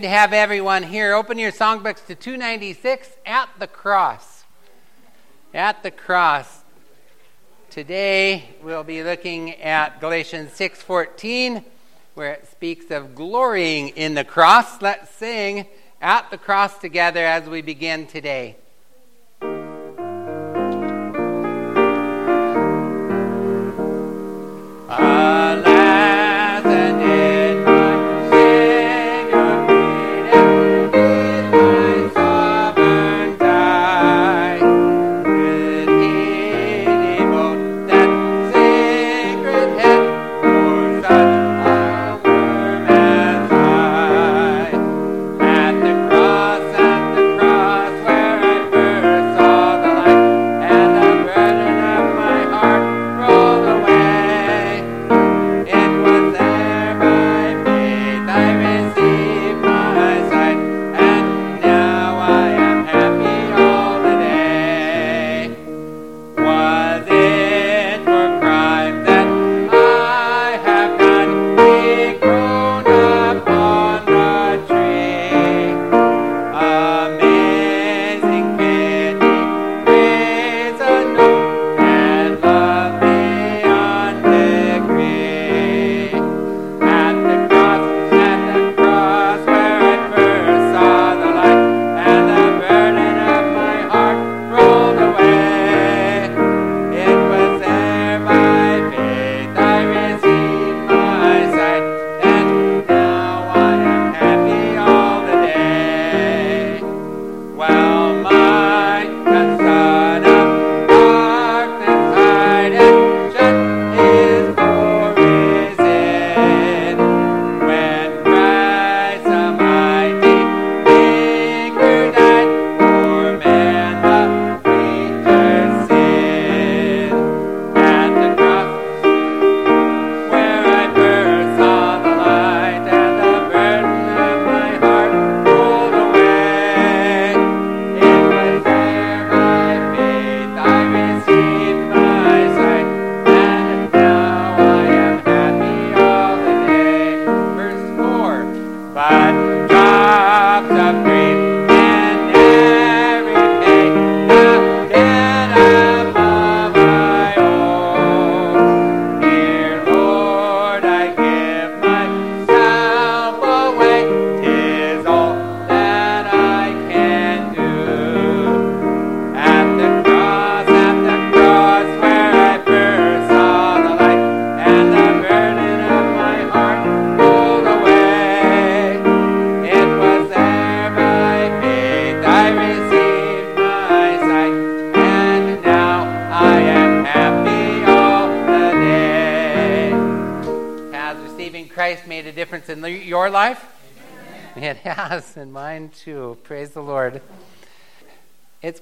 [0.00, 1.12] good to have everyone here.
[1.12, 4.44] Open your songbooks to 296 at the cross.
[5.52, 6.62] At the cross.
[7.68, 11.62] Today we'll be looking at Galatians 6:14
[12.14, 14.80] where it speaks of glorying in the cross.
[14.80, 15.66] Let's sing
[16.00, 18.56] at the cross together as we begin today.
[24.90, 25.29] and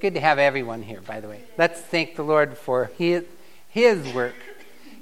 [0.00, 1.42] Good to have everyone here, by the way.
[1.56, 3.24] Let's thank the Lord for his,
[3.68, 4.36] his work.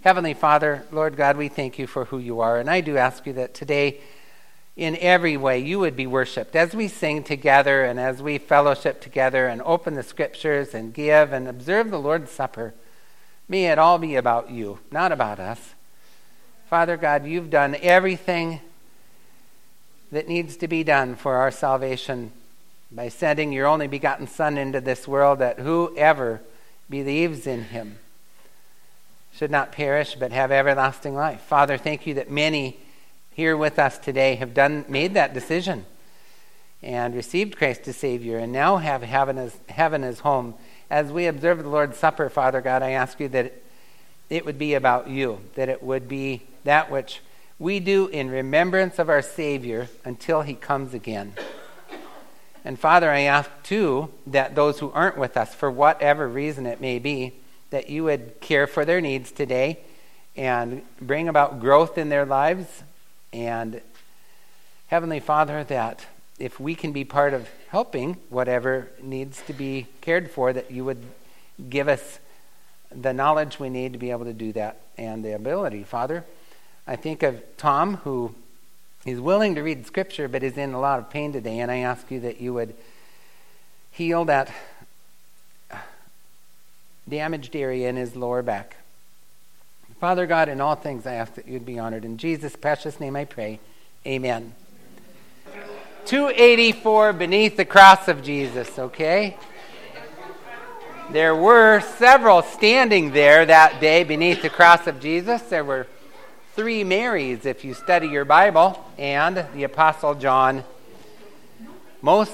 [0.00, 2.58] Heavenly Father, Lord God, we thank you for who you are.
[2.58, 4.00] And I do ask you that today,
[4.74, 6.56] in every way, you would be worshiped.
[6.56, 11.30] As we sing together and as we fellowship together and open the scriptures and give
[11.30, 12.72] and observe the Lord's Supper,
[13.50, 15.74] may it all be about you, not about us.
[16.70, 18.60] Father God, you've done everything
[20.10, 22.32] that needs to be done for our salvation
[22.90, 26.40] by sending your only begotten Son into this world, that whoever
[26.88, 27.98] believes in him
[29.34, 31.40] should not perish but have everlasting life.
[31.42, 32.78] Father, thank you that many
[33.32, 35.84] here with us today have done made that decision
[36.82, 40.54] and received Christ as Savior and now have heaven as, heaven as home.
[40.88, 43.52] As we observe the Lord's Supper, Father God, I ask you that
[44.30, 47.20] it would be about you, that it would be that which
[47.58, 51.34] we do in remembrance of our Savior until he comes again.
[52.66, 56.80] And Father, I ask too that those who aren't with us, for whatever reason it
[56.80, 57.34] may be,
[57.70, 59.78] that you would care for their needs today
[60.36, 62.82] and bring about growth in their lives.
[63.32, 63.80] And
[64.88, 66.06] Heavenly Father, that
[66.40, 70.84] if we can be part of helping whatever needs to be cared for, that you
[70.84, 71.04] would
[71.70, 72.18] give us
[72.90, 75.84] the knowledge we need to be able to do that and the ability.
[75.84, 76.24] Father,
[76.84, 78.34] I think of Tom, who
[79.06, 81.78] is willing to read Scripture but is in a lot of pain today, and I
[81.78, 82.74] ask you that you would
[83.92, 84.52] heal that
[85.70, 85.78] uh,
[87.08, 88.76] damaged area in his lower back.
[90.00, 92.04] Father God, in all things I ask that you'd be honored.
[92.04, 93.60] In Jesus' precious name I pray.
[94.04, 94.52] Amen.
[96.04, 99.36] 284 beneath the cross of Jesus, okay?
[101.10, 105.40] There were several standing there that day beneath the cross of Jesus.
[105.42, 105.86] There were
[106.56, 110.64] three Marys, if you study your Bible, and the Apostle John.
[112.00, 112.32] Most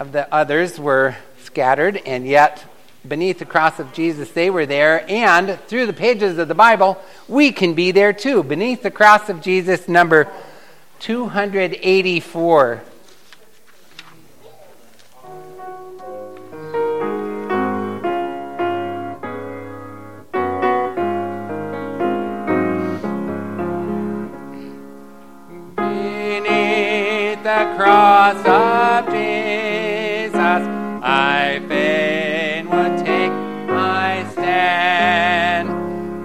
[0.00, 1.14] of the others were
[1.44, 2.64] scattered, and yet
[3.06, 5.08] beneath the cross of Jesus, they were there.
[5.08, 8.42] And through the pages of the Bible, we can be there too.
[8.42, 10.26] Beneath the cross of Jesus, number
[10.98, 12.82] 284.
[28.06, 30.62] Cross of Jesus,
[31.02, 33.32] I fain would take
[33.66, 35.68] my stand.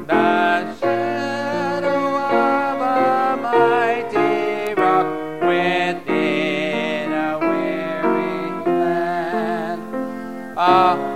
[0.07, 2.03] The shadow
[2.43, 5.07] of a mighty rock
[5.41, 8.45] within a weary
[8.79, 9.81] land.
[10.57, 11.10] A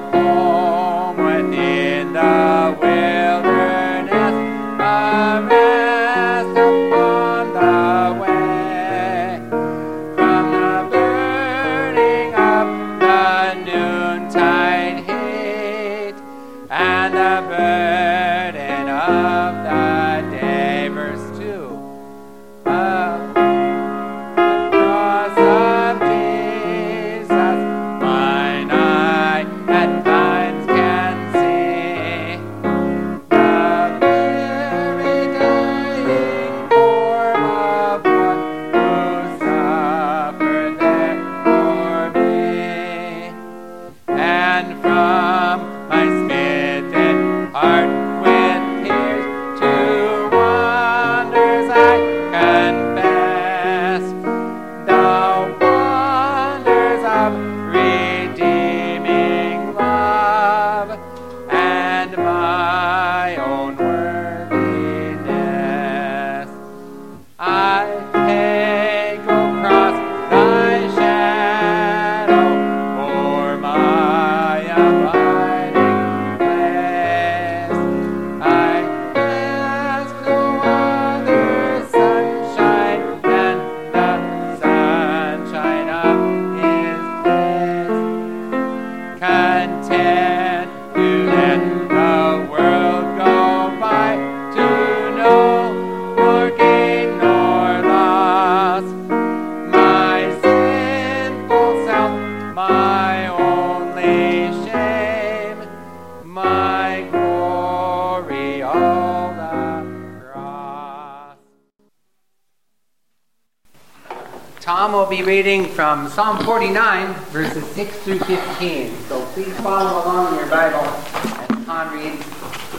[115.36, 118.96] reading from Psalm 49, verses 6 through 15.
[119.10, 122.26] So please follow along in your Bible as Tom reads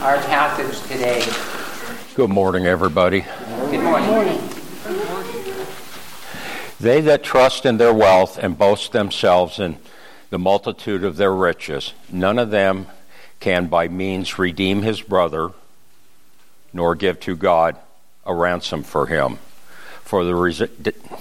[0.01, 1.23] our passage today.
[2.15, 3.25] Good morning, everybody.
[3.69, 4.39] Good morning.
[6.79, 9.77] They that trust in their wealth and boast themselves in
[10.31, 12.87] the multitude of their riches, none of them
[13.39, 15.51] can by means redeem his brother,
[16.73, 17.77] nor give to God
[18.25, 19.37] a ransom for him.
[20.07, 20.61] For the, res-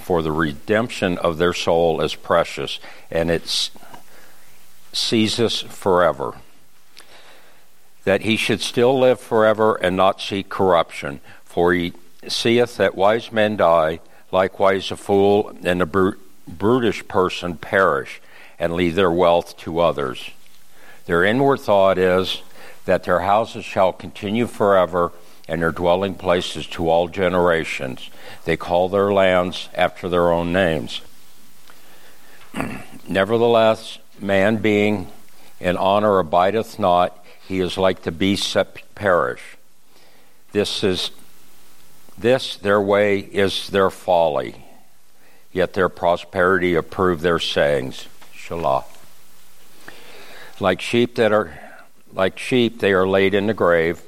[0.05, 2.79] for the redemption of their soul is precious,
[3.11, 3.71] and it
[4.93, 6.35] ceases forever.
[8.05, 11.95] That he should still live forever and not see corruption, for he
[12.29, 13.99] seeth that wise men die,
[14.31, 18.23] likewise a fool and a brut- brutish person perish,
[18.57, 20.31] and leave their wealth to others.
[21.07, 22.41] Their inward thought is
[22.85, 25.11] that their houses shall continue forever,
[25.49, 28.11] and their dwelling places to all generations.
[28.45, 31.01] They call their lands after their own names.
[33.09, 35.11] Nevertheless, man being
[35.61, 39.57] in honor abideth not, he is like the beasts that perish.
[40.53, 41.11] This is
[42.19, 44.65] this their way is their folly,
[45.53, 48.09] yet their prosperity approve their sayings.
[48.37, 48.85] Selah.
[50.59, 51.59] Like sheep that are
[52.13, 54.03] like sheep they are laid in the grave.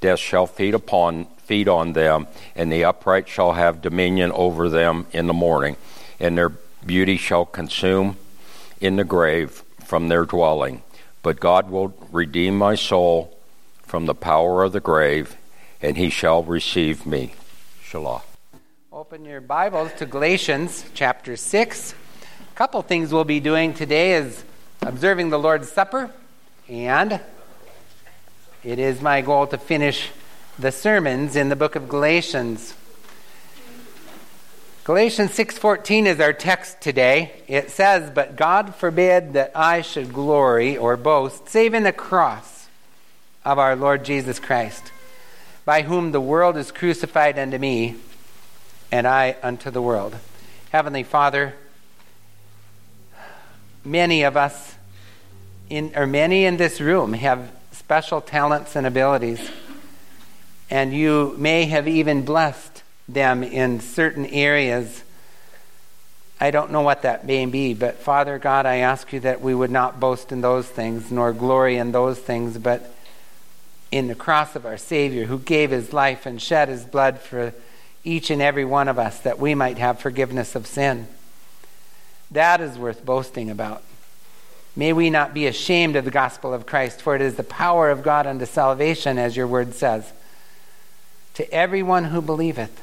[0.00, 5.04] Death shall feed upon feed on them, and the upright shall have dominion over them
[5.12, 5.76] in the morning,
[6.20, 6.50] and their
[6.86, 8.16] beauty shall consume
[8.80, 10.80] in the grave from their dwelling.
[11.24, 13.36] But God will redeem my soul
[13.82, 15.36] from the power of the grave,
[15.82, 17.34] and he shall receive me.
[17.84, 18.22] Selah.
[18.92, 21.92] Open your Bibles to Galatians chapter 6.
[21.92, 24.44] A couple things we'll be doing today is
[24.82, 26.12] observing the Lord's Supper,
[26.68, 27.20] and
[28.62, 30.10] it is my goal to finish
[30.58, 32.74] the sermons in the book of Galatians.
[34.84, 37.32] Galatians 6:14 is our text today.
[37.48, 42.66] It says, "But God forbid that I should glory or boast save in the cross
[43.44, 44.92] of our Lord Jesus Christ,
[45.64, 47.96] by whom the world is crucified unto me,
[48.92, 50.16] and I unto the world."
[50.70, 51.54] Heavenly Father,
[53.84, 54.74] many of us
[55.70, 57.52] in or many in this room have
[57.90, 59.50] special talents and abilities,
[60.70, 65.02] and you may have even blessed them in certain areas.
[66.40, 69.56] I don't know what that may be, but Father God, I ask you that we
[69.56, 72.94] would not boast in those things, nor glory in those things, but
[73.90, 77.52] in the cross of our Savior, who gave his life and shed his blood for
[78.04, 81.08] each and every one of us, that we might have forgiveness of sin.
[82.30, 83.82] That is worth boasting about.
[84.76, 87.90] May we not be ashamed of the gospel of Christ, for it is the power
[87.90, 90.12] of God unto salvation, as your word says,
[91.34, 92.82] to everyone who believeth.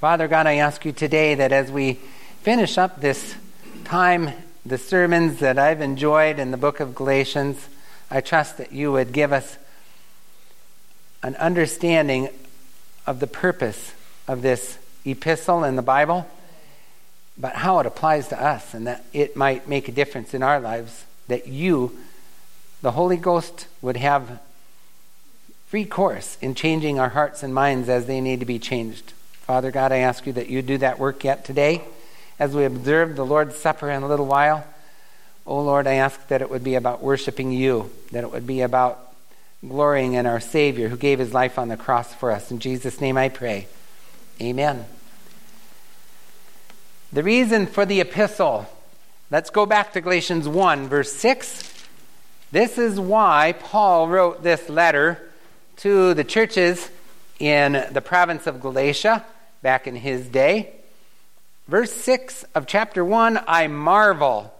[0.00, 1.94] Father God, I ask you today that as we
[2.42, 3.34] finish up this
[3.84, 4.30] time,
[4.64, 7.68] the sermons that I've enjoyed in the book of Galatians,
[8.10, 9.58] I trust that you would give us
[11.22, 12.28] an understanding
[13.06, 13.92] of the purpose
[14.26, 16.26] of this epistle in the Bible,
[17.38, 20.58] but how it applies to us, and that it might make a difference in our
[20.60, 21.96] lives, that you,
[22.82, 24.40] the Holy Ghost, would have
[25.66, 29.12] free course in changing our hearts and minds as they need to be changed.
[29.42, 31.82] Father God, I ask you that you do that work yet today
[32.38, 34.64] as we observe the Lord's Supper in a little while.
[35.46, 38.62] Oh Lord, I ask that it would be about worshiping you, that it would be
[38.62, 38.98] about
[39.66, 42.50] glorying in our Savior who gave his life on the cross for us.
[42.50, 43.66] In Jesus' name I pray.
[44.40, 44.86] Amen.
[47.16, 48.66] The reason for the epistle.
[49.30, 51.86] Let's go back to Galatians 1, verse 6.
[52.52, 55.26] This is why Paul wrote this letter
[55.76, 56.90] to the churches
[57.38, 59.24] in the province of Galatia
[59.62, 60.74] back in his day.
[61.66, 64.52] Verse 6 of chapter 1 I marvel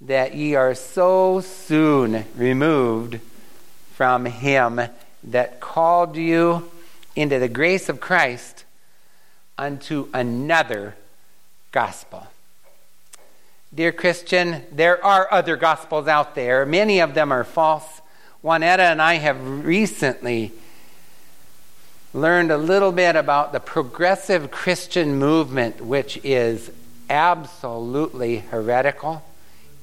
[0.00, 3.20] that ye are so soon removed
[3.92, 4.80] from him
[5.22, 6.68] that called you
[7.14, 8.64] into the grace of Christ
[9.56, 10.96] unto another
[11.74, 12.28] gospel.
[13.74, 16.64] Dear Christian, there are other gospels out there.
[16.64, 18.00] Many of them are false.
[18.44, 20.52] Juanetta and I have recently
[22.12, 26.70] learned a little bit about the progressive Christian movement, which is
[27.10, 29.24] absolutely heretical,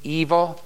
[0.02, 0.62] evil.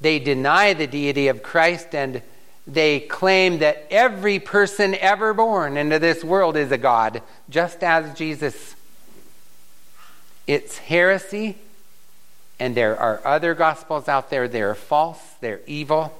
[0.00, 2.22] They deny the deity of Christ and
[2.66, 8.18] they claim that every person ever born into this world is a God, just as
[8.18, 8.74] Jesus.
[10.46, 11.56] It's heresy,
[12.60, 14.48] and there are other gospels out there.
[14.48, 16.16] They're false, they're evil.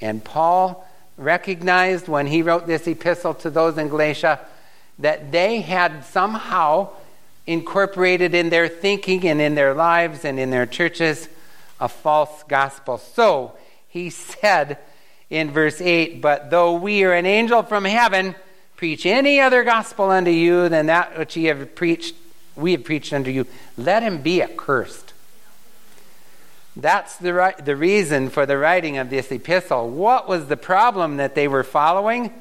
[0.00, 4.40] And Paul recognized when he wrote this epistle to those in Galatia
[4.98, 6.88] that they had somehow
[7.46, 11.28] incorporated in their thinking and in their lives and in their churches
[11.80, 12.98] a false gospel.
[12.98, 13.52] So
[13.88, 14.78] he said
[15.28, 18.34] in verse 8, But though we are an angel from heaven,
[18.76, 22.14] preach any other gospel unto you than that which ye have preached,
[22.56, 25.12] we have preached unto you, let him be accursed.
[26.74, 29.90] That's the, the reason for the writing of this epistle.
[29.90, 32.32] What was the problem that they were following?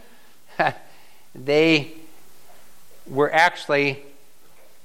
[1.35, 1.93] they
[3.07, 4.03] were actually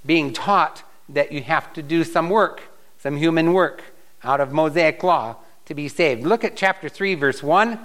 [0.04, 2.62] being taught that you have to do some work,
[2.98, 3.82] some human work
[4.24, 6.24] out of Mosaic law to be saved.
[6.24, 7.78] Look at chapter 3, verse 1.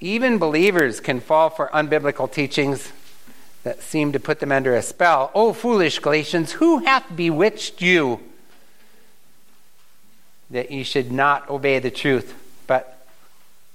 [0.00, 2.92] Even believers can fall for unbiblical teachings
[3.64, 5.30] that seem to put them under a spell.
[5.34, 8.20] O foolish Galatians, who hath bewitched you?
[10.50, 12.34] that ye should not obey the truth,
[12.66, 13.06] but,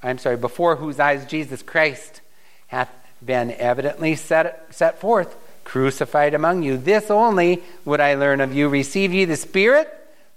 [0.01, 2.21] I'm sorry, before whose eyes Jesus Christ
[2.67, 2.89] hath
[3.23, 6.77] been evidently set, set forth, crucified among you.
[6.77, 8.67] This only would I learn of you.
[8.67, 9.89] Receive ye the Spirit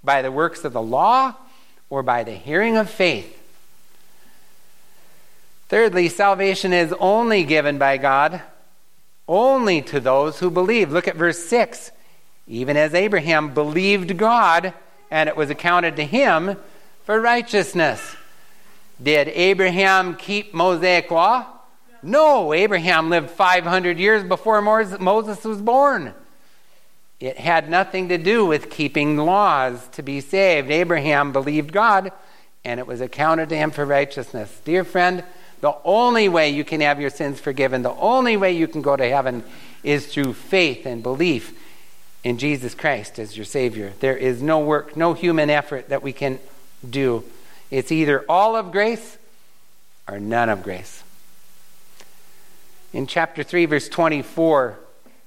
[0.05, 1.35] by the works of the law
[1.91, 3.33] or by the hearing of faith?
[5.69, 8.41] Thirdly, salvation is only given by God
[9.29, 10.93] only to those who believe.
[10.93, 11.93] Look at verse 6.
[12.47, 14.73] Even as Abraham believed God,
[15.11, 16.57] and it was accounted to him
[17.05, 18.17] for righteousness.
[19.03, 21.47] Did Abraham keep Mosaic law?
[22.03, 26.15] No, Abraham lived 500 years before Moses was born.
[27.19, 30.71] It had nothing to do with keeping laws to be saved.
[30.71, 32.13] Abraham believed God,
[32.65, 34.61] and it was accounted to him for righteousness.
[34.65, 35.25] Dear friend,
[35.61, 38.97] the only way you can have your sins forgiven, the only way you can go
[38.97, 39.43] to heaven
[39.83, 41.59] is through faith and belief
[42.25, 43.93] in Jesus Christ as your Savior.
[44.01, 46.39] There is no work, no human effort that we can
[46.89, 47.25] do.
[47.71, 49.17] It's either all of grace
[50.09, 51.03] or none of grace.
[52.93, 54.79] In chapter 3, verse 24,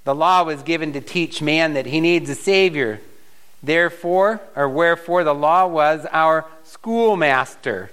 [0.04, 3.02] The law was given to teach man that he needs a Savior.
[3.62, 7.92] Therefore, or wherefore, the law was our schoolmaster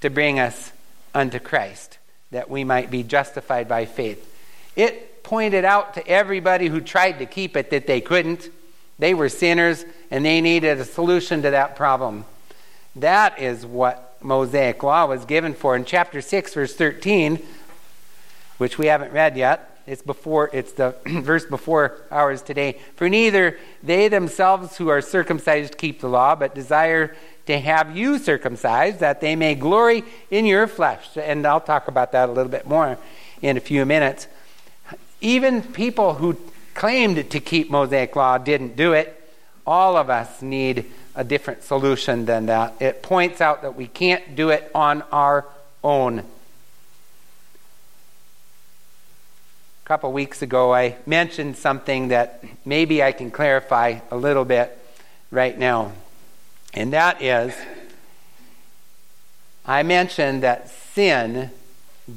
[0.00, 0.72] to bring us
[1.16, 1.98] unto Christ,
[2.30, 4.30] that we might be justified by faith.
[4.76, 8.50] It pointed out to everybody who tried to keep it that they couldn't.
[8.98, 12.26] They were sinners and they needed a solution to that problem.
[12.94, 15.74] That is what Mosaic law was given for.
[15.74, 17.42] In chapter 6, verse 13,
[18.58, 22.78] which we haven't read yet, it's before it's the verse before ours today.
[22.96, 27.16] For neither they themselves who are circumcised keep the law, but desire
[27.46, 31.16] to have you circumcised, that they may glory in your flesh.
[31.16, 32.98] And I'll talk about that a little bit more
[33.40, 34.26] in a few minutes.
[35.20, 36.36] Even people who
[36.74, 39.12] claimed to keep Mosaic law didn't do it.
[39.66, 42.74] All of us need a different solution than that.
[42.80, 45.46] It points out that we can't do it on our
[45.82, 46.24] own.
[49.86, 54.76] A couple weeks ago, I mentioned something that maybe I can clarify a little bit
[55.30, 55.92] right now.
[56.74, 57.54] And that is,
[59.64, 61.52] I mentioned that sin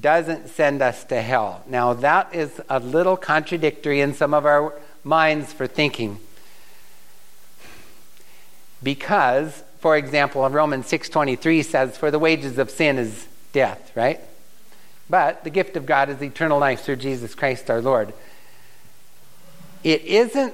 [0.01, 1.63] doesn't send us to hell.
[1.67, 4.73] Now, that is a little contradictory in some of our
[5.03, 6.19] minds for thinking.
[8.81, 14.19] Because, for example, Romans 6.23 says, For the wages of sin is death, right?
[15.09, 18.13] But the gift of God is eternal life through Jesus Christ our Lord.
[19.83, 20.53] It isn't,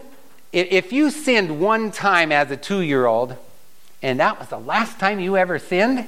[0.53, 3.35] if you sinned one time as a two year old,
[4.01, 6.07] and that was the last time you ever sinned,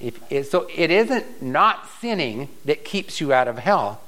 [0.00, 4.00] if, so it isn't not sinning that keeps you out of hell.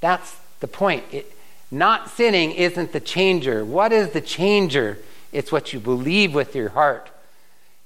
[0.00, 1.04] That's the point.
[1.10, 1.32] It,
[1.70, 3.64] not sinning isn't the changer.
[3.64, 4.98] What is the changer?
[5.32, 7.10] It's what you believe with your heart.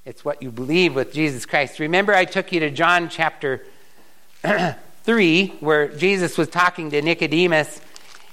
[0.09, 1.79] It's what you believe with Jesus Christ.
[1.81, 3.63] Remember, I took you to John chapter
[5.05, 7.83] 3, where Jesus was talking to Nicodemus.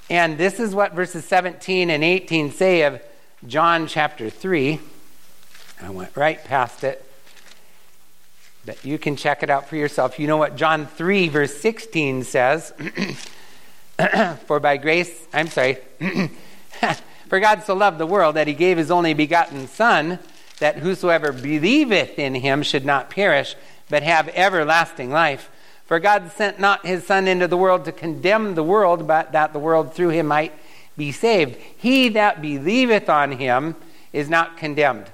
[0.10, 3.02] And this is what verses 17 and 18 say of
[3.46, 4.80] John chapter 3.
[5.82, 7.04] I went right past it.
[8.66, 10.18] But you can check it out for yourself.
[10.18, 12.72] You know what John 3, verse 16 says.
[14.46, 15.80] for by grace, I'm sorry.
[17.28, 20.20] for God so loved the world that he gave his only begotten Son
[20.60, 23.56] that whosoever believeth in him should not perish,
[23.89, 25.50] but have everlasting life.
[25.86, 29.54] For God sent not his Son into the world to condemn the world, but that
[29.54, 30.54] the world through him might
[30.98, 31.58] be saved.
[31.78, 33.76] He that believeth on him
[34.13, 35.12] is not condemned.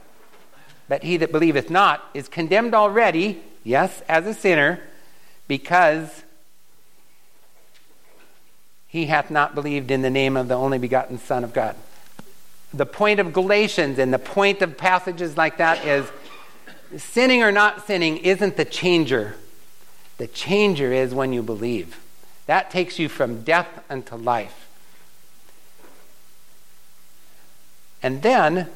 [0.88, 4.80] But he that believeth not is condemned already, yes, as a sinner,
[5.47, 6.23] because
[8.88, 11.75] he hath not believed in the name of the only begotten Son of God
[12.73, 16.10] the point of Galatians and the point of passages like that is
[16.97, 19.36] sinning or not sinning isn't the changer.
[20.17, 21.99] The changer is when you believe.
[22.45, 24.69] That takes you from death unto life.
[28.03, 28.69] And then,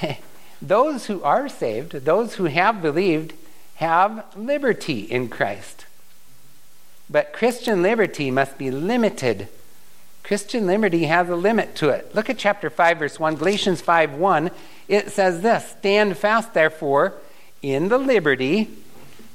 [0.62, 3.32] those who are saved, those who have believed,
[3.76, 5.86] have liberty in Christ.
[7.08, 9.48] But Christian liberty must be limited
[10.26, 12.12] Christian liberty has a limit to it.
[12.12, 14.50] Look at chapter 5, verse 1, Galatians 5 1.
[14.88, 17.14] It says this Stand fast, therefore,
[17.62, 18.68] in the liberty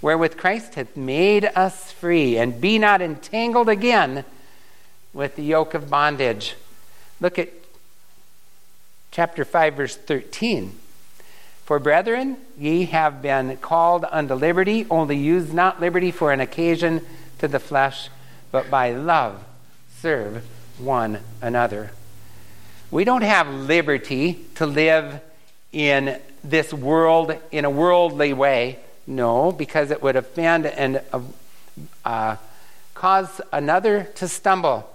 [0.01, 4.25] wherewith Christ hath made us free, and be not entangled again
[5.13, 6.55] with the yoke of bondage.
[7.21, 7.53] Look at
[9.11, 10.77] chapter 5, verse 13.
[11.63, 16.99] For brethren, ye have been called unto liberty, only use not liberty for an occasion
[17.39, 18.09] to the flesh,
[18.51, 19.41] but by love
[19.95, 20.43] serve
[20.81, 21.91] one another.
[22.89, 25.21] We don't have liberty to live
[25.71, 28.79] in this world in a worldly way.
[29.07, 31.21] No, because it would offend and uh,
[32.03, 32.35] uh,
[32.93, 34.89] cause another to stumble.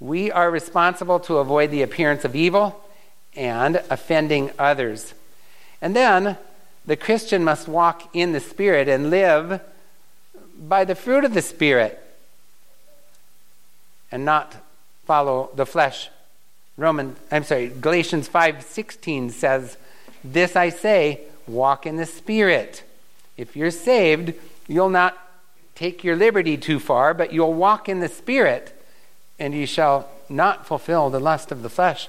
[0.00, 2.82] We are responsible to avoid the appearance of evil
[3.36, 5.14] and offending others.
[5.80, 6.36] And then
[6.86, 9.60] the Christian must walk in the Spirit and live
[10.58, 12.02] by the fruit of the Spirit
[14.10, 14.56] and not
[15.08, 16.10] follow the flesh.
[16.76, 19.78] Roman, I'm sorry, Galatians 5:16 says,
[20.22, 22.82] "This I say, walk in the spirit."
[23.38, 24.34] If you're saved,
[24.66, 25.16] you'll not
[25.74, 28.78] take your liberty too far, but you'll walk in the spirit,
[29.38, 32.08] and you shall not fulfill the lust of the flesh.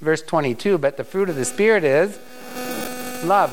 [0.00, 2.18] Verse 22, but the fruit of the spirit is
[3.22, 3.52] love,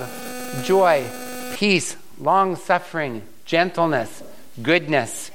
[0.66, 1.06] joy,
[1.54, 4.24] peace, long suffering, gentleness,
[4.62, 5.30] goodness,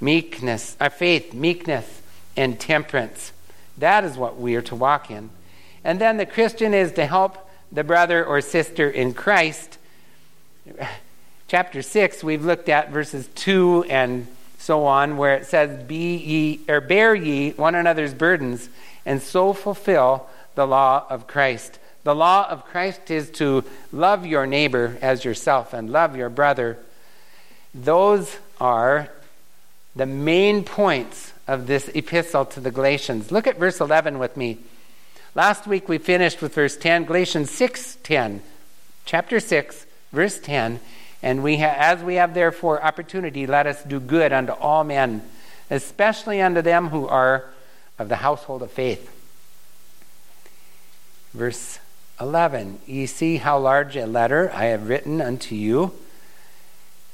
[0.00, 1.99] meekness, our uh, faith, meekness,
[2.36, 3.32] and temperance.
[3.78, 5.30] That is what we are to walk in.
[5.84, 9.78] And then the Christian is to help the brother or sister in Christ.
[11.48, 14.26] Chapter 6, we've looked at verses 2 and
[14.58, 18.68] so on, where it says, Be ye, or bear ye one another's burdens,
[19.06, 21.78] and so fulfill the law of Christ.
[22.04, 26.78] The law of Christ is to love your neighbor as yourself and love your brother.
[27.74, 29.08] Those are
[29.96, 33.32] the main points of this epistle to the Galatians.
[33.32, 34.58] Look at verse 11 with me.
[35.34, 38.40] Last week we finished with verse 10, Galatians 6:10.
[39.04, 40.78] Chapter 6, verse 10,
[41.24, 45.28] and we ha- as we have therefore opportunity let us do good unto all men,
[45.70, 47.46] especially unto them who are
[47.98, 49.10] of the household of faith.
[51.34, 51.80] Verse
[52.20, 55.94] 11 Ye see how large a letter I have written unto you,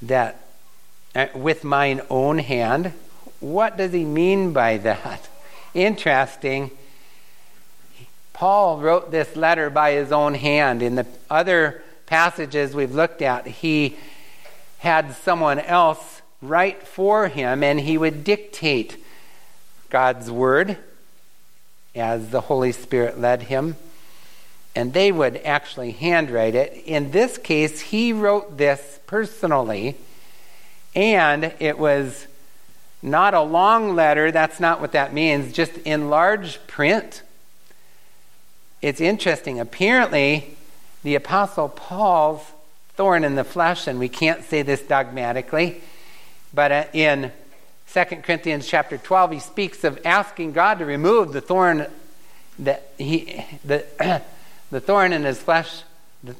[0.02, 0.46] that
[1.14, 2.92] uh, with mine own hand.
[3.40, 5.28] What does he mean by that?
[5.74, 6.70] Interesting.
[8.32, 10.82] Paul wrote this letter by his own hand.
[10.82, 13.96] In the other passages we've looked at, he
[14.78, 19.02] had someone else write for him and he would dictate
[19.88, 20.76] God's word
[21.94, 23.76] as the Holy Spirit led him
[24.76, 26.82] and they would actually handwrite it.
[26.84, 29.96] In this case, he wrote this personally,
[30.94, 32.26] and it was
[33.06, 34.32] not a long letter.
[34.32, 37.22] That's not what that means, just in large print.
[38.82, 39.60] It's interesting.
[39.60, 40.56] Apparently,
[41.04, 42.42] the Apostle Paul's
[42.94, 45.80] thorn in the flesh, and we can't say this dogmatically,
[46.52, 47.30] but uh, in
[47.92, 51.86] 2 Corinthians chapter 12, he speaks of asking God to remove the thorn
[52.58, 53.44] that he.
[53.64, 53.84] The,
[54.70, 55.82] the thorn in his flesh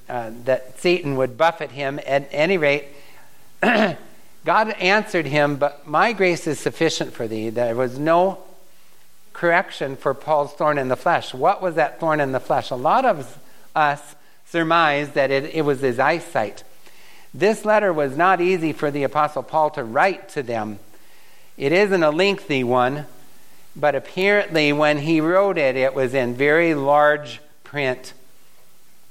[0.08, 2.00] uh, that Satan would buffet him.
[2.06, 2.86] At any rate,
[4.46, 7.50] God answered him, But my grace is sufficient for thee.
[7.50, 8.38] There was no
[9.32, 11.34] correction for Paul's thorn in the flesh.
[11.34, 12.70] What was that thorn in the flesh?
[12.70, 13.36] A lot of
[13.74, 14.14] us
[14.46, 16.62] surmise that it, it was his eyesight.
[17.34, 20.78] This letter was not easy for the Apostle Paul to write to them.
[21.56, 23.06] It isn't a lengthy one,
[23.74, 28.12] but apparently when he wrote it, it was in very large print,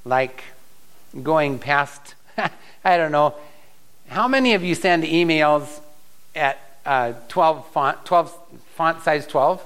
[0.05, 0.45] like
[1.21, 2.15] going past,
[2.85, 3.35] I don't know.
[4.15, 5.81] How many of you send emails
[6.33, 8.33] at uh, 12 font, 12
[8.75, 9.61] font size 12?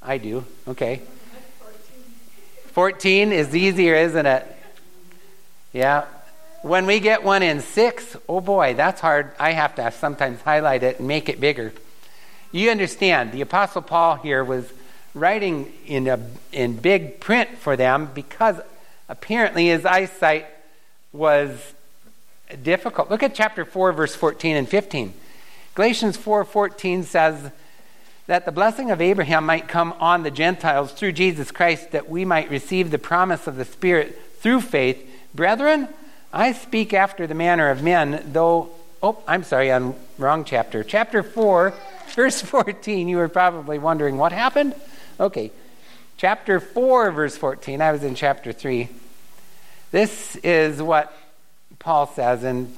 [0.00, 0.44] I do.
[0.68, 1.02] Okay.
[2.66, 4.46] 14 is easier, isn't it?
[5.72, 6.04] Yeah.
[6.62, 9.32] When we get one in six, oh boy, that's hard.
[9.36, 11.72] I have to sometimes highlight it and make it bigger.
[12.52, 14.72] You understand, the Apostle Paul here was
[15.12, 16.20] writing in, a,
[16.52, 18.60] in big print for them because
[19.08, 20.46] apparently his eyesight
[21.12, 21.74] was
[22.62, 23.10] difficult.
[23.10, 25.14] Look at chapter 4 verse 14 and 15.
[25.74, 27.52] Galatians 4:14 says
[28.26, 32.24] that the blessing of Abraham might come on the Gentiles through Jesus Christ that we
[32.24, 35.08] might receive the promise of the Spirit through faith.
[35.34, 35.88] Brethren,
[36.32, 38.70] I speak after the manner of men, though
[39.02, 40.82] oh, I'm sorry, I'm wrong chapter.
[40.82, 41.72] Chapter 4
[42.08, 43.08] verse 14.
[43.08, 44.74] You were probably wondering what happened?
[45.20, 45.52] Okay.
[46.16, 47.80] Chapter 4, verse 14.
[47.80, 48.88] I was in chapter 3.
[49.92, 51.16] This is what
[51.78, 52.74] Paul says in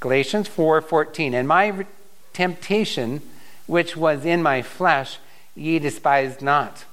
[0.00, 1.34] Galatians 4:14.
[1.34, 1.86] And my
[2.32, 3.22] temptation
[3.66, 5.18] which was in my flesh
[5.54, 6.84] ye despised not,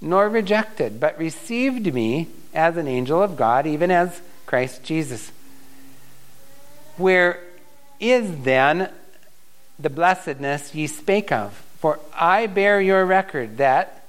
[0.00, 5.32] nor rejected, but received me as an angel of God, even as Christ Jesus.
[6.96, 7.40] Where
[8.00, 8.90] is then
[9.78, 11.52] the blessedness ye spake of?
[11.78, 14.06] For I bear your record that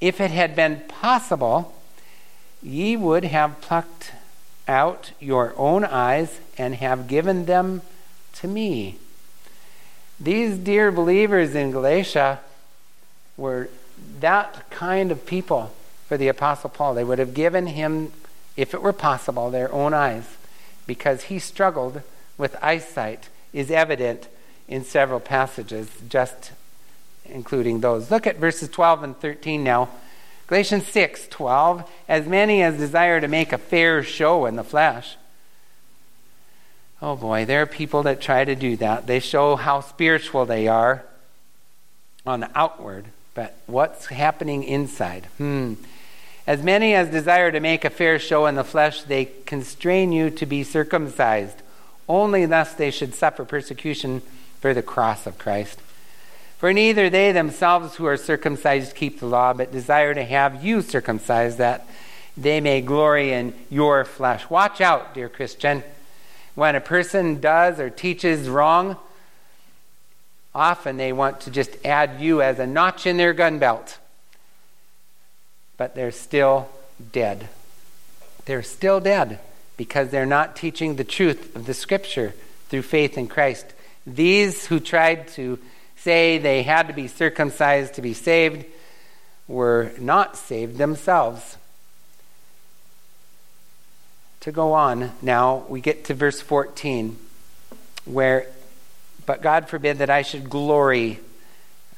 [0.00, 1.74] if it had been possible,
[2.62, 4.12] ye would have plucked
[4.68, 7.82] out your own eyes and have given them
[8.34, 8.98] to me.
[10.18, 12.40] These dear believers in Galatia
[13.36, 13.68] were
[14.20, 15.72] that kind of people
[16.06, 16.94] for the Apostle Paul.
[16.94, 18.12] They would have given him,
[18.56, 20.36] if it were possible, their own eyes
[20.86, 22.02] because he struggled
[22.38, 24.28] with eyesight, is evident
[24.68, 26.52] in several passages, just
[27.24, 28.10] including those.
[28.10, 29.88] Look at verses 12 and 13 now.
[30.46, 31.90] Galatians 6 12.
[32.08, 35.16] As many as desire to make a fair show in the flesh.
[37.02, 39.06] Oh boy, there are people that try to do that.
[39.06, 41.04] They show how spiritual they are
[42.24, 45.26] on the outward, but what's happening inside?
[45.36, 45.74] Hmm.
[46.46, 50.30] As many as desire to make a fair show in the flesh, they constrain you
[50.30, 51.60] to be circumcised.
[52.08, 54.22] Only thus they should suffer persecution
[54.60, 55.80] for the cross of Christ.
[56.58, 60.80] For neither they themselves who are circumcised keep the law, but desire to have you
[60.80, 61.86] circumcised, that
[62.36, 64.48] they may glory in your flesh.
[64.48, 65.82] Watch out, dear Christian.
[66.54, 68.96] When a person does or teaches wrong,
[70.54, 73.98] often they want to just add you as a notch in their gun belt.
[75.76, 76.70] But they're still
[77.12, 77.48] dead.
[78.46, 79.40] They're still dead
[79.76, 82.34] because they're not teaching the truth of the Scripture
[82.70, 83.66] through faith in Christ.
[84.06, 85.58] These who tried to
[86.06, 88.64] say they had to be circumcised to be saved
[89.48, 91.56] were not saved themselves.
[94.42, 97.16] To go on, now we get to verse 14,
[98.04, 98.46] where,
[99.26, 101.18] but God forbid that I should glory.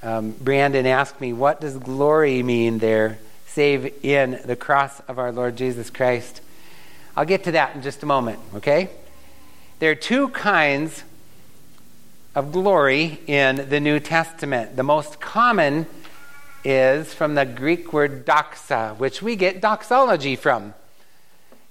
[0.03, 3.19] Um, Brandon asked me, what does glory mean there?
[3.49, 6.41] Save in the cross of our Lord Jesus Christ.
[7.15, 8.89] I'll get to that in just a moment, okay?
[9.81, 11.05] There are two kinds
[12.39, 14.77] of glory in the New Testament.
[14.77, 15.87] The most common
[16.63, 20.73] is from the Greek word doxa, which we get doxology from.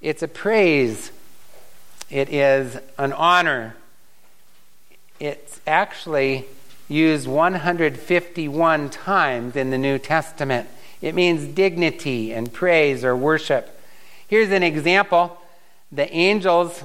[0.02, 1.14] It's a praise,
[2.10, 3.78] it is an honor.
[5.22, 6.44] It's actually
[6.90, 10.68] used 151 times in the New Testament.
[11.02, 13.80] It means dignity and praise or worship.
[14.28, 15.38] Here's an example
[15.94, 16.84] the angels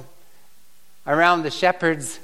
[1.05, 2.21] around the shepherds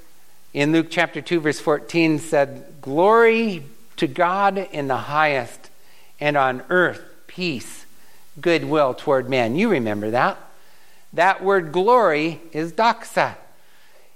[0.53, 3.63] in Luke chapter 2, verse 14 said, Glory
[3.97, 5.69] to God in the highest,
[6.19, 7.85] and on earth peace,
[8.41, 9.55] goodwill toward men.
[9.55, 10.37] You remember that.
[11.13, 13.35] That word glory is doxa.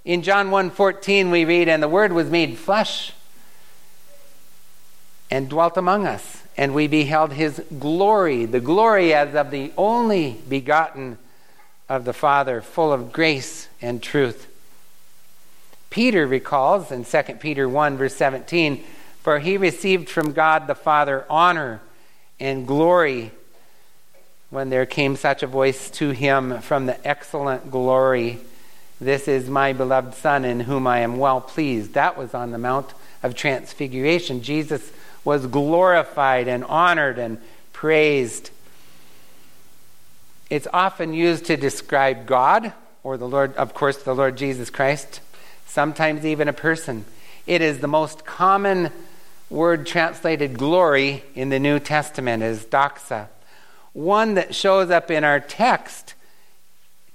[0.05, 3.13] In John 1:14 we read and the word was made flesh
[5.31, 10.41] and dwelt among us and we beheld his glory the glory as of the only
[10.49, 11.17] begotten
[11.87, 14.52] of the Father full of grace and truth.
[15.93, 18.83] Peter recalls in 2 Peter 1, verse 17,
[19.21, 21.81] for he received from God the Father honor
[22.39, 23.29] and glory
[24.49, 28.39] when there came such a voice to him from the excellent glory
[28.99, 31.93] This is my beloved Son in whom I am well pleased.
[31.93, 34.41] That was on the Mount of Transfiguration.
[34.41, 34.91] Jesus
[35.23, 37.37] was glorified and honored and
[37.71, 38.49] praised.
[40.49, 45.19] It's often used to describe God or the Lord, of course, the Lord Jesus Christ
[45.67, 47.05] sometimes even a person.
[47.45, 48.91] It is the most common
[49.49, 53.27] word translated glory in the New Testament is doxa.
[53.93, 56.15] One that shows up in our text,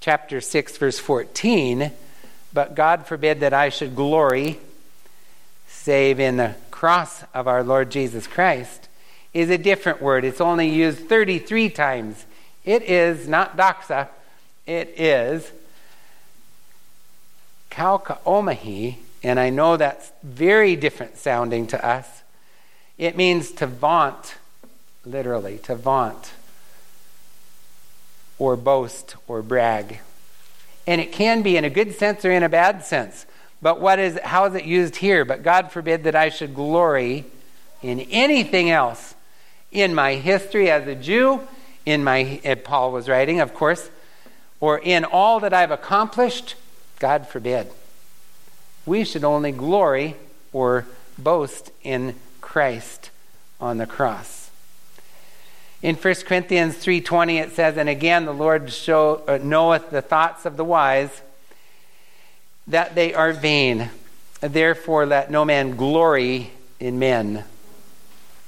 [0.00, 1.90] chapter 6, verse 14,
[2.52, 4.58] but God forbid that I should glory
[5.68, 8.88] save in the cross of our Lord Jesus Christ,
[9.34, 10.24] is a different word.
[10.24, 12.26] It's only used 33 times.
[12.64, 14.08] It is not doxa,
[14.66, 15.50] it is
[17.79, 22.23] kauchaomai, and I know that's very different sounding to us.
[22.99, 24.35] It means to vaunt,
[25.05, 26.33] literally, to vaunt,
[28.37, 30.01] or boast, or brag.
[30.88, 33.27] And it can be in a good sense or in a bad sense.
[33.62, 35.25] But what is how is it used here?
[35.25, 37.27] But God forbid that I should glory
[37.81, 39.14] in anything else
[39.71, 41.47] in my history as a Jew,
[41.87, 43.91] in my Paul was writing, of course,
[44.59, 46.57] or in all that I've accomplished
[46.98, 47.68] God forbid.
[48.87, 50.16] We should only glory
[50.52, 50.87] or
[51.18, 53.11] boast in Christ
[53.61, 54.50] on the cross.
[55.82, 60.44] In 1 Corinthians 3:20 it says and again the Lord show, uh, knoweth the thoughts
[60.44, 61.22] of the wise
[62.66, 63.90] that they are vain
[64.40, 67.44] therefore let no man glory in men.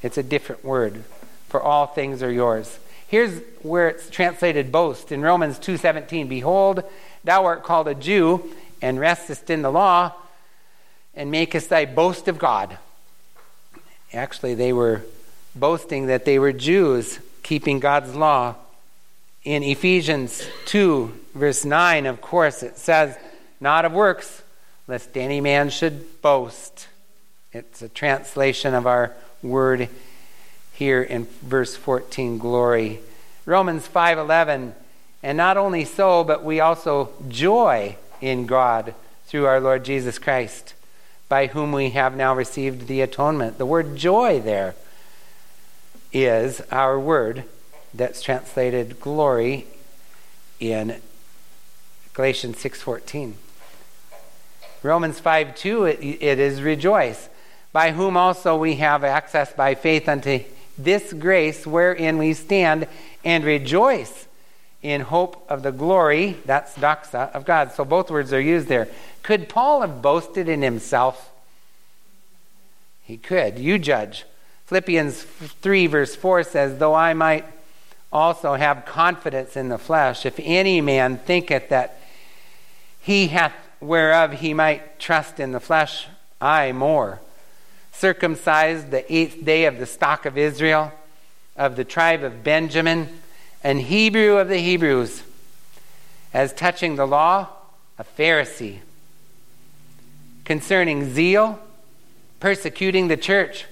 [0.02, 1.04] It's a different word
[1.48, 2.78] for all things are yours.
[3.06, 6.84] Here's where it's translated boast in Romans 2:17 behold
[7.24, 8.42] Thou art called a Jew,
[8.82, 10.12] and restest in the law,
[11.14, 12.78] and makest thy boast of God.
[14.12, 15.02] Actually, they were
[15.54, 18.54] boasting that they were Jews, keeping God's law.
[19.44, 23.16] In Ephesians 2, verse 9, of course, it says,
[23.60, 24.42] Not of works,
[24.86, 26.88] lest any man should boast.
[27.52, 29.88] It's a translation of our word
[30.72, 33.00] here in verse 14, glory.
[33.44, 34.72] Romans 5:11
[35.22, 38.94] and not only so, but we also joy in God
[39.26, 40.74] through our Lord Jesus Christ,
[41.28, 43.58] by whom we have now received the atonement.
[43.58, 44.74] The word joy there
[46.12, 47.44] is our word
[47.92, 49.66] that's translated glory
[50.58, 51.00] in
[52.14, 53.34] Galatians 6:14.
[54.82, 57.28] Romans 5 2, it, it is rejoice,
[57.72, 60.42] by whom also we have access by faith unto
[60.78, 62.86] this grace wherein we stand
[63.22, 64.26] and rejoice
[64.82, 67.72] in hope of the glory, that's doxa, of God.
[67.72, 68.88] So both words are used there.
[69.22, 71.30] Could Paul have boasted in himself?
[73.02, 73.58] He could.
[73.58, 74.24] You judge.
[74.66, 77.44] Philippians 3, verse 4 says, Though I might
[78.12, 82.00] also have confidence in the flesh, if any man thinketh that
[83.00, 86.06] he hath whereof he might trust in the flesh,
[86.40, 87.20] I more.
[87.92, 90.92] Circumcised the eighth day of the stock of Israel,
[91.56, 93.08] of the tribe of Benjamin
[93.62, 95.22] an Hebrew of the Hebrews,
[96.32, 97.48] as touching the law,
[97.98, 98.78] a Pharisee,
[100.44, 101.58] concerning zeal,
[102.38, 103.66] persecuting the church,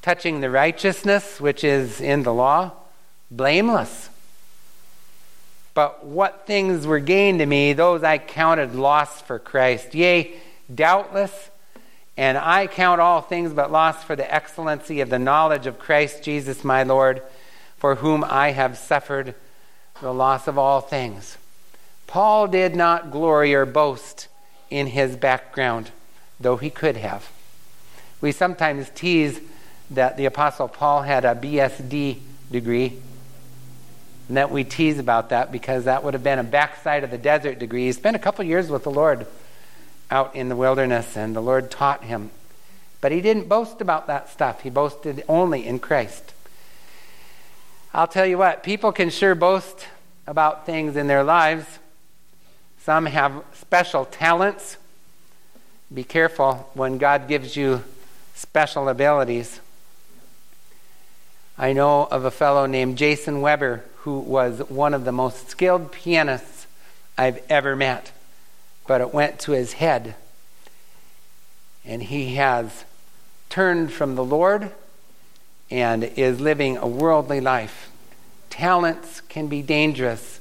[0.00, 2.72] touching the righteousness which is in the law,
[3.30, 4.08] blameless.
[5.74, 9.94] But what things were gained to me, those I counted loss for Christ.
[9.94, 10.34] Yea,
[10.74, 11.50] doubtless,
[12.16, 16.22] and I count all things but loss for the excellency of the knowledge of Christ
[16.22, 17.22] Jesus my Lord,
[17.78, 19.34] for whom I have suffered
[20.00, 21.36] the loss of all things.
[22.06, 24.28] Paul did not glory or boast
[24.70, 25.90] in his background,
[26.40, 27.30] though he could have.
[28.20, 29.40] We sometimes tease
[29.90, 32.18] that the Apostle Paul had a BSD
[32.50, 32.98] degree,
[34.28, 37.18] and that we tease about that because that would have been a backside of the
[37.18, 37.86] desert degree.
[37.86, 39.26] He spent a couple years with the Lord
[40.10, 42.30] out in the wilderness, and the Lord taught him.
[43.00, 46.32] But he didn't boast about that stuff, he boasted only in Christ.
[47.92, 49.86] I'll tell you what, people can sure boast
[50.26, 51.66] about things in their lives.
[52.82, 54.76] Some have special talents.
[55.92, 57.82] Be careful when God gives you
[58.34, 59.60] special abilities.
[61.56, 65.90] I know of a fellow named Jason Weber who was one of the most skilled
[65.90, 66.66] pianists
[67.16, 68.12] I've ever met
[68.88, 70.16] but it went to his head.
[71.84, 72.84] And he has
[73.48, 74.72] turned from the Lord
[75.70, 77.90] and is living a worldly life.
[78.50, 80.40] Talents can be dangerous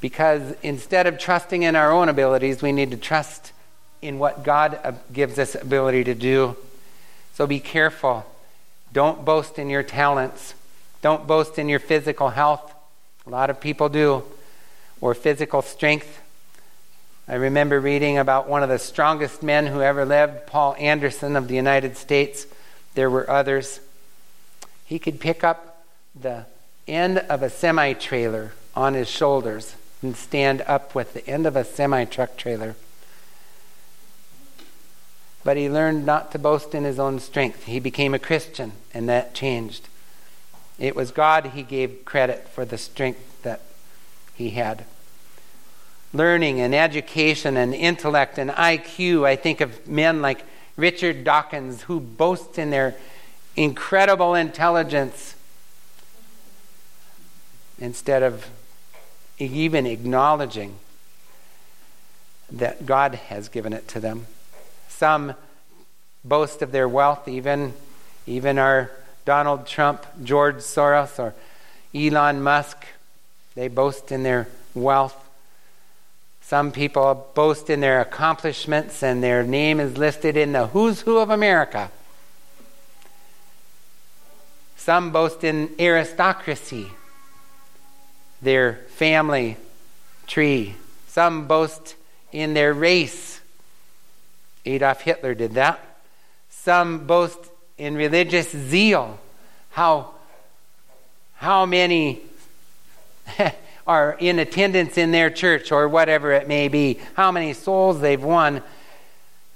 [0.00, 3.52] because instead of trusting in our own abilities, we need to trust
[4.00, 6.56] in what God uh, gives us ability to do.
[7.34, 8.24] So be careful.
[8.92, 10.54] Don't boast in your talents.
[11.02, 12.72] Don't boast in your physical health.
[13.26, 14.22] A lot of people do,
[15.00, 16.22] or physical strength.
[17.26, 21.48] I remember reading about one of the strongest men who ever lived, Paul Anderson of
[21.48, 22.46] the United States.
[22.98, 23.78] There were others.
[24.84, 25.84] He could pick up
[26.20, 26.46] the
[26.88, 31.54] end of a semi trailer on his shoulders and stand up with the end of
[31.54, 32.74] a semi truck trailer.
[35.44, 37.66] But he learned not to boast in his own strength.
[37.66, 39.86] He became a Christian, and that changed.
[40.76, 43.60] It was God he gave credit for the strength that
[44.34, 44.86] he had
[46.12, 49.24] learning and education and intellect and IQ.
[49.24, 50.42] I think of men like
[50.78, 52.94] Richard Dawkins who boasts in their
[53.56, 55.34] incredible intelligence
[57.80, 58.48] instead of
[59.38, 60.76] even acknowledging
[62.50, 64.26] that God has given it to them.
[64.88, 65.34] Some
[66.24, 67.74] boast of their wealth, even,
[68.26, 68.92] even our
[69.24, 71.34] Donald Trump, George Soros, or
[71.92, 72.86] Elon Musk.
[73.56, 75.27] They boast in their wealth.
[76.48, 81.18] Some people boast in their accomplishments and their name is listed in the who's who
[81.18, 81.90] of America.
[84.78, 86.86] Some boast in aristocracy,
[88.40, 89.58] their family
[90.26, 90.76] tree.
[91.08, 91.96] Some boast
[92.32, 93.42] in their race.
[94.64, 95.78] Adolf Hitler did that.
[96.48, 97.40] Some boast
[97.76, 99.18] in religious zeal.
[99.72, 100.12] How,
[101.34, 102.22] how many
[103.88, 108.22] are in attendance in their church or whatever it may be, how many souls they've
[108.22, 108.62] won.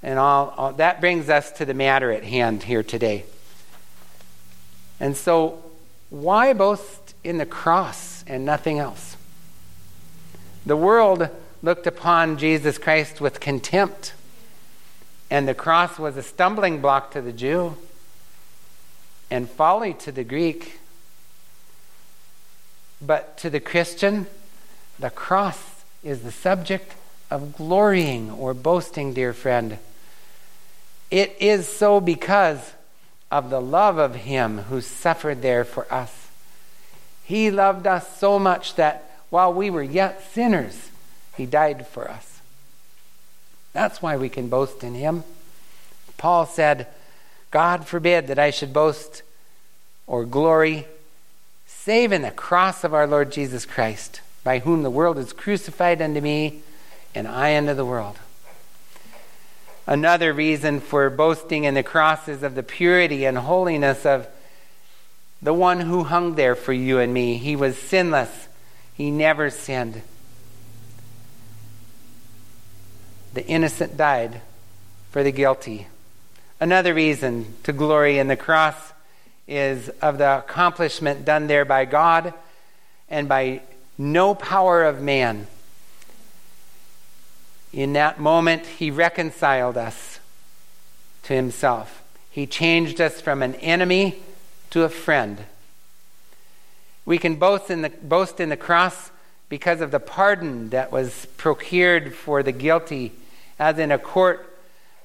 [0.01, 3.23] And all, all, that brings us to the matter at hand here today.
[4.99, 5.63] And so,
[6.09, 9.15] why boast in the cross and nothing else?
[10.65, 11.29] The world
[11.61, 14.13] looked upon Jesus Christ with contempt,
[15.29, 17.77] and the cross was a stumbling block to the Jew
[19.29, 20.79] and folly to the Greek.
[23.05, 24.27] But to the Christian,
[24.97, 26.93] the cross is the subject
[27.29, 29.77] of glorying or boasting, dear friend.
[31.11, 32.73] It is so because
[33.29, 36.29] of the love of Him who suffered there for us.
[37.25, 40.89] He loved us so much that while we were yet sinners,
[41.35, 42.39] He died for us.
[43.73, 45.23] That's why we can boast in Him.
[46.17, 46.87] Paul said,
[47.51, 49.23] God forbid that I should boast
[50.07, 50.87] or glory
[51.83, 56.01] save in the cross of our Lord Jesus Christ, by whom the world is crucified
[56.01, 56.61] unto me,
[57.13, 58.19] and I unto the world.
[59.85, 64.29] Another reason for boasting in the cross is of the purity and holiness of
[65.41, 67.35] the one who hung there for you and me.
[67.35, 68.47] He was sinless,
[68.93, 70.03] he never sinned.
[73.33, 74.39] The innocent died
[75.11, 75.87] for the guilty.
[76.61, 78.92] Another reason to glory in the cross
[79.47, 82.33] is of the accomplishment done there by God
[83.09, 83.61] and by
[83.97, 85.47] no power of man.
[87.71, 90.19] In that moment, He reconciled us
[91.23, 92.03] to Himself.
[92.29, 94.23] He changed us from an enemy
[94.71, 95.45] to a friend.
[97.05, 99.11] We can boast in the, boast in the cross
[99.49, 103.11] because of the pardon that was procured for the guilty,
[103.59, 104.49] as in a court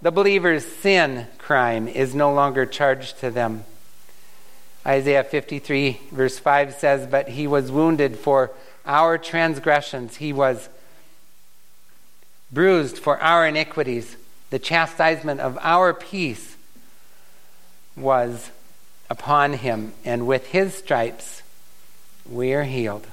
[0.00, 3.64] The believer's sin crime is no longer charged to them.
[4.88, 8.52] Isaiah 53, verse 5 says, But he was wounded for
[8.86, 10.70] our transgressions, he was
[12.50, 14.16] bruised for our iniquities.
[14.48, 16.56] The chastisement of our peace
[17.98, 18.50] was
[19.10, 21.42] upon him, and with his stripes
[22.26, 23.06] we are healed.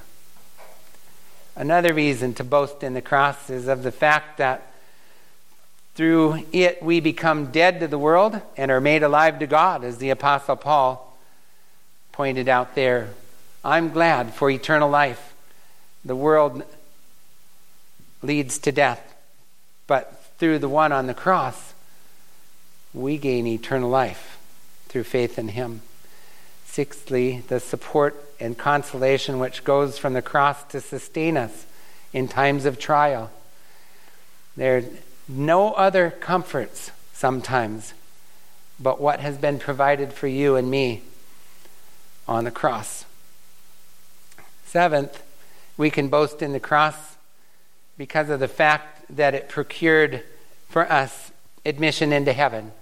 [1.54, 4.72] Another reason to boast in the cross is of the fact that
[5.94, 9.98] through it we become dead to the world and are made alive to God, as
[9.98, 11.05] the Apostle Paul
[12.16, 13.10] pointed out there.
[13.62, 15.34] I'm glad for eternal life.
[16.02, 16.62] The world
[18.22, 19.14] leads to death,
[19.86, 21.74] but through the one on the cross,
[22.94, 24.38] we gain eternal life
[24.88, 25.82] through faith in Him.
[26.64, 31.66] Sixthly, the support and consolation which goes from the cross to sustain us
[32.14, 33.30] in times of trial.
[34.56, 34.84] There are
[35.28, 37.92] no other comforts sometimes
[38.80, 41.02] but what has been provided for you and me
[42.28, 43.04] on the cross.
[44.64, 45.22] Seventh,
[45.76, 47.16] we can boast in the cross
[47.96, 50.22] because of the fact that it procured
[50.68, 51.30] for us
[51.64, 52.72] admission into heaven.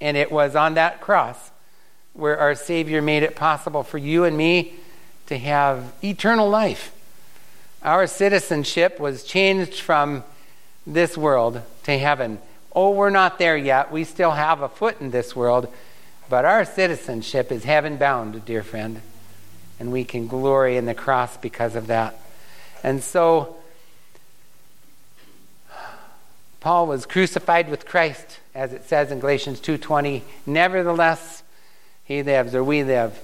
[0.00, 1.50] And it was on that cross
[2.12, 4.74] where our Savior made it possible for you and me
[5.26, 6.92] to have eternal life.
[7.82, 10.24] Our citizenship was changed from
[10.86, 12.38] this world to heaven.
[12.74, 13.92] Oh, we're not there yet.
[13.92, 15.68] We still have a foot in this world,
[16.28, 19.00] but our citizenship is heaven bound, dear friend.
[19.80, 22.20] And we can glory in the cross because of that.
[22.82, 23.56] And so,
[26.60, 30.24] Paul was crucified with Christ, as it says in Galatians 2:20.
[30.44, 31.42] Nevertheless,
[32.04, 33.18] he lives, or we live.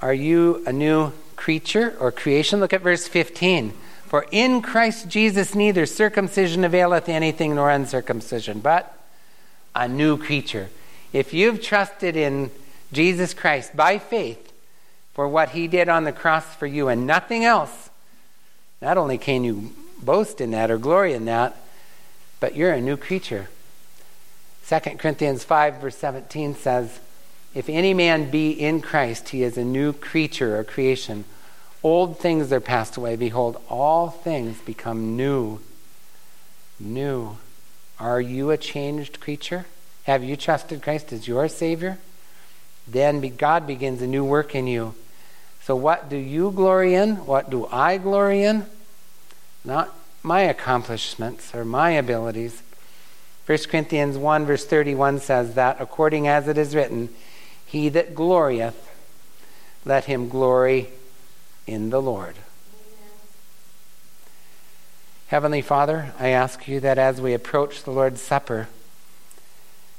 [0.00, 2.60] Are you a new creature or creation?
[2.60, 3.72] Look at verse 15.
[4.06, 8.94] For in Christ Jesus neither circumcision availeth anything nor uncircumcision, but
[9.74, 10.68] a new creature.
[11.12, 12.50] If you've trusted in
[12.92, 14.52] Jesus Christ by faith
[15.12, 17.90] for what he did on the cross for you and nothing else,
[18.80, 19.72] not only can you
[20.02, 21.56] boast in that or glory in that,
[22.40, 23.48] but you're a new creature.
[24.68, 27.00] 2 Corinthians 5, verse 17 says,
[27.54, 31.24] If any man be in Christ, he is a new creature or creation.
[31.82, 33.16] Old things are passed away.
[33.16, 35.60] Behold, all things become new.
[36.80, 37.36] New.
[37.98, 39.66] Are you a changed creature?
[40.04, 41.98] Have you trusted Christ as your Savior?
[42.86, 44.94] Then God begins a new work in you.
[45.62, 47.24] So, what do you glory in?
[47.26, 48.66] What do I glory in?
[49.64, 52.62] Not my accomplishments or my abilities,
[53.46, 57.10] 1 Corinthians 1, verse 31 says that, according as it is written,
[57.66, 58.90] He that glorieth,
[59.84, 60.88] let him glory
[61.66, 62.36] in the Lord.
[65.34, 68.68] Heavenly Father, I ask you that as we approach the Lord's Supper,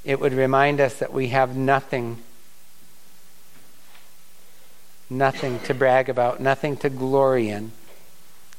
[0.06, 2.20] it would remind us that we have nothing,
[5.10, 7.74] nothing to brag about, nothing to glory in,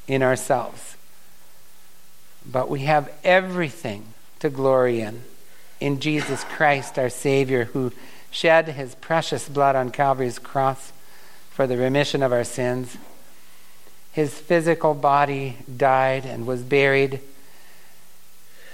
[0.07, 0.99] in ourselves.
[2.45, 5.23] But we have everything to glory in.
[5.81, 7.91] In Jesus Christ, our Savior, who
[8.31, 10.93] shed his precious blood on Calvary's cross
[11.49, 12.99] for the remission of our sins.
[14.17, 17.21] His physical body died and was buried.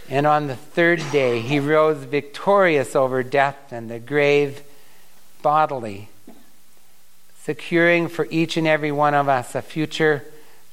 [0.08, 4.62] And on the third day, he rose victorious over death and the grave
[5.42, 6.10] bodily,
[7.40, 10.24] securing for each and every one of us a future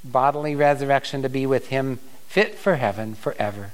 [0.04, 1.98] bodily resurrection to be with him,
[2.28, 3.72] fit for heaven forever.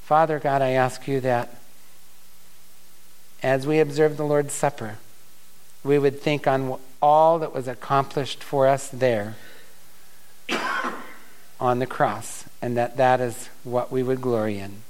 [0.00, 1.54] Father God, I ask you that
[3.42, 4.96] as we observe the Lord's Supper,
[5.84, 9.36] we would think on all that was accomplished for us there
[11.60, 14.82] on the cross, and that that is what we would glory in.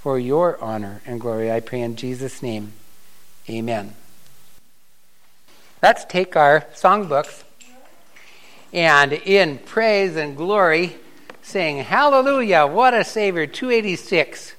[0.00, 2.72] For your honor and glory, I pray in Jesus' name.
[3.48, 3.94] Amen.
[5.82, 7.42] Let's take our songbooks
[8.72, 10.96] and in praise and glory
[11.42, 14.54] sing Hallelujah, what a Savior, 286.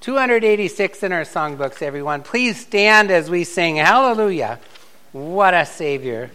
[0.00, 2.22] 286 in our songbooks, everyone.
[2.22, 4.58] Please stand as we sing Hallelujah.
[5.12, 6.30] What a Savior.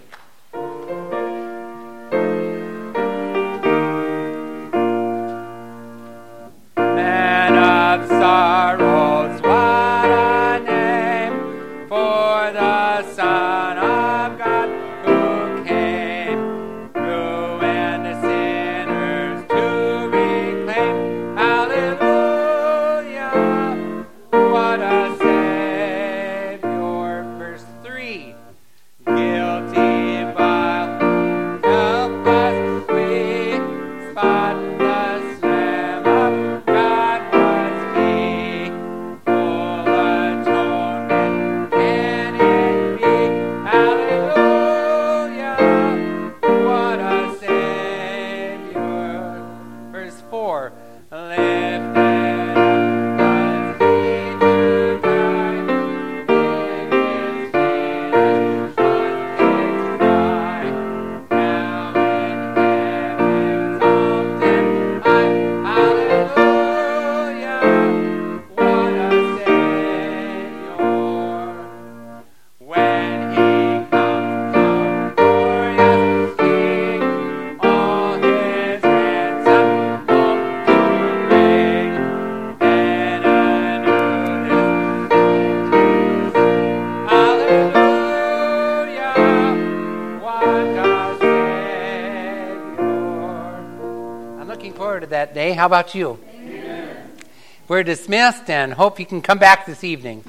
[95.62, 96.18] How about you?
[96.34, 97.12] Amen.
[97.68, 100.24] We're dismissed and hope you can come back this evening.